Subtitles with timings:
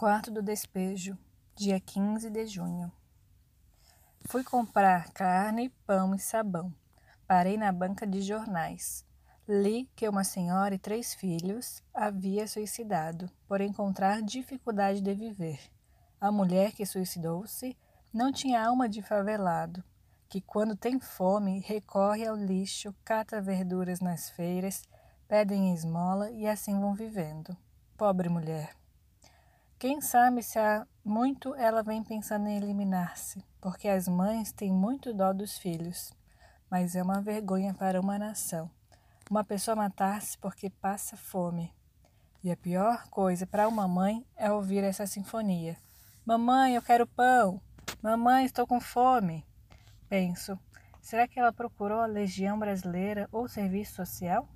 [0.00, 1.14] quarto do despejo,
[1.54, 2.90] dia 15 de junho.
[4.24, 6.74] Fui comprar carne, pão e sabão.
[7.26, 9.04] Parei na banca de jornais.
[9.46, 15.60] Li que uma senhora e três filhos havia suicidado por encontrar dificuldade de viver.
[16.18, 17.76] A mulher que suicidou-se
[18.10, 19.84] não tinha alma de favelado,
[20.30, 24.82] que quando tem fome recorre ao lixo, cata verduras nas feiras,
[25.28, 27.54] pedem esmola e assim vão vivendo.
[27.98, 28.79] Pobre mulher.
[29.80, 35.14] Quem sabe se há muito ela vem pensando em eliminar-se, porque as mães têm muito
[35.14, 36.12] dó dos filhos.
[36.70, 38.70] Mas é uma vergonha para uma nação.
[39.30, 41.74] Uma pessoa matar-se porque passa fome.
[42.44, 45.78] E a pior coisa para uma mãe é ouvir essa sinfonia.
[46.26, 47.58] Mamãe, eu quero pão.
[48.02, 49.46] Mamãe, estou com fome.
[50.10, 50.58] Penso,
[51.00, 54.46] será que ela procurou a Legião Brasileira ou Serviço Social?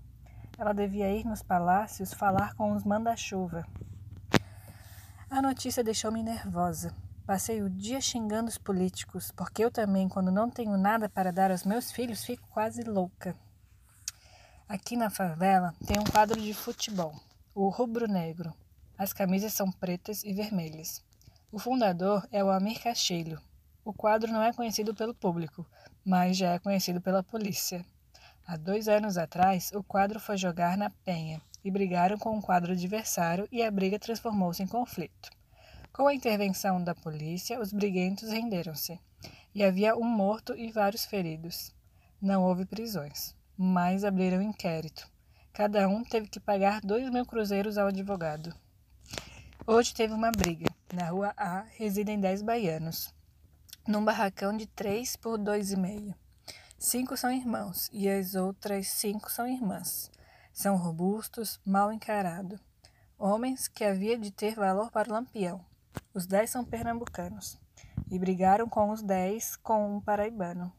[0.59, 3.65] Ela devia ir nos palácios falar com os manda-chuva.
[5.35, 6.95] A notícia deixou-me nervosa.
[7.27, 11.51] Passei o dia xingando os políticos, porque eu também, quando não tenho nada para dar
[11.51, 13.35] aos meus filhos, fico quase louca.
[14.69, 17.21] Aqui na favela tem um quadro de futebol,
[17.53, 18.55] o Rubro Negro.
[18.97, 21.05] As camisas são pretas e vermelhas.
[21.51, 23.43] O fundador é o Amir Cacheiro.
[23.85, 25.67] O quadro não é conhecido pelo público,
[26.05, 27.85] mas já é conhecido pela polícia.
[28.47, 32.73] Há dois anos atrás, o quadro foi jogar na Penha e brigaram com o quadro
[32.73, 35.31] adversário e a briga transformou-se em conflito.
[35.93, 39.01] Com a intervenção da polícia, os briguentos renderam-se
[39.55, 41.75] e havia um morto e vários feridos.
[42.21, 45.09] Não houve prisões, mas abriram inquérito.
[45.53, 48.53] Cada um teve que pagar dois mil cruzeiros ao advogado.
[49.67, 50.67] Hoje teve uma briga.
[50.93, 53.15] Na rua A residem dez baianos,
[53.87, 56.15] num barracão de três por dois e meio.
[56.79, 60.11] Cinco são irmãos e as outras cinco são irmãs.
[60.55, 62.61] São robustos, mal encarados.
[63.19, 65.61] Homens que havia de ter valor para o lampião.
[66.15, 67.59] Os dez são pernambucanos.
[68.09, 70.73] E brigaram com os dez com um paraibano.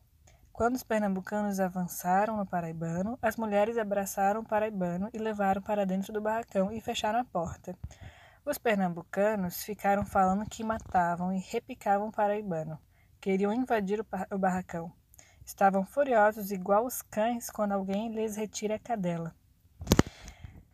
[0.53, 6.13] Quando os pernambucanos avançaram no paraibano, as mulheres abraçaram o paraibano e levaram para dentro
[6.13, 7.77] do barracão e fecharam a porta.
[8.45, 12.79] Os pernambucanos ficaram falando que matavam e repicavam o paraibano.
[13.19, 13.99] Queriam invadir
[14.31, 14.89] o barracão.
[15.43, 19.35] Estavam furiosos igual os cães quando alguém lhes retira a cadela.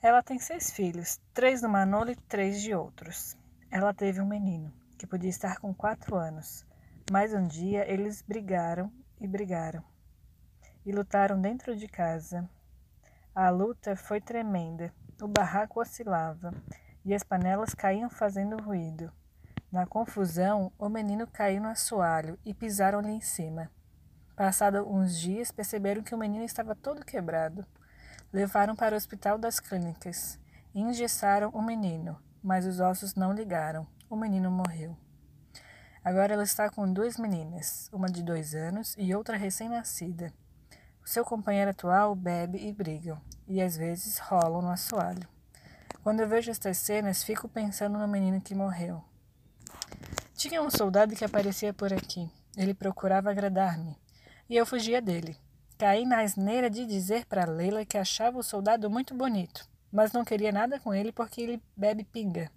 [0.04, 3.38] Ela tem seis filhos, três do Manolo e três de outros.
[3.70, 6.66] Ela teve um menino, que podia estar com quatro anos,
[7.12, 9.84] mas um dia eles brigaram e brigaram.
[10.84, 12.50] E lutaram dentro de casa.
[13.36, 14.92] A luta foi tremenda.
[15.22, 16.52] O barraco oscilava
[17.06, 19.12] e as panelas caíam fazendo ruído.
[19.72, 23.70] Na confusão, o menino caiu no assoalho e pisaram-lhe em cima.
[24.36, 27.64] Passados uns dias, perceberam que o menino estava todo quebrado.
[28.34, 30.40] Levaram para o hospital das clínicas.
[30.74, 33.86] Engessaram o menino, mas os ossos não ligaram.
[34.10, 34.96] O menino morreu.
[36.04, 40.34] Agora ela está com duas meninas, uma de dois anos e outra recém-nascida.
[41.04, 45.28] O seu companheiro atual bebe e brigam, e às vezes rolam no assoalho.
[46.02, 49.04] Quando eu vejo estas cenas, fico pensando no menino que morreu.
[50.34, 52.32] Tinha um soldado que aparecia por aqui.
[52.56, 53.96] Ele procurava agradar-me,
[54.50, 55.38] e eu fugia dele.
[55.82, 60.24] Caí na asneira de dizer para Leila que achava o soldado muito bonito, mas não
[60.24, 62.52] queria nada com ele porque ele bebe pinga.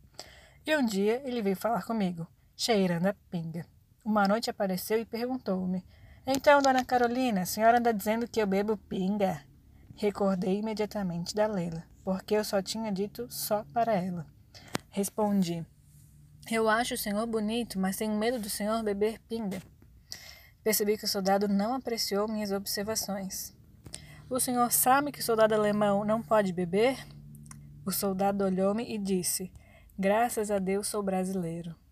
[0.66, 3.64] E um dia ele veio falar comigo, cheirando a pinga.
[4.04, 5.82] Uma noite apareceu e perguntou-me:
[6.26, 9.40] Então, dona Carolina, a senhora anda dizendo que eu bebo pinga?
[9.96, 14.26] Recordei imediatamente da Leila, porque eu só tinha dito só para ela.
[14.90, 15.64] Respondi:
[16.50, 19.62] Eu acho o senhor bonito, mas tenho medo do senhor beber pinga.
[20.64, 23.54] Percebi que o soldado não apreciou minhas observações.
[24.30, 27.06] O senhor sabe que o soldado alemão não pode beber?
[27.84, 29.52] O soldado olhou-me e disse:
[29.98, 31.76] Graças a Deus sou brasileiro.